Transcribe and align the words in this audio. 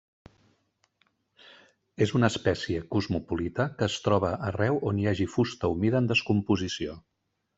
És 2.05 2.13
una 2.19 2.29
espècie 2.33 2.79
cosmopolita 2.95 3.67
que 3.81 3.87
es 3.91 3.99
troba 4.07 4.33
arreu 4.49 4.81
on 4.93 5.01
hi 5.03 5.07
hagi 5.11 5.31
fusta 5.37 5.73
humida 5.75 6.05
en 6.05 6.11
descomposició. 6.15 6.97